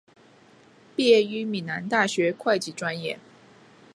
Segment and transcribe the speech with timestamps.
[0.95, 3.19] 毕业于暨南大学会计专业。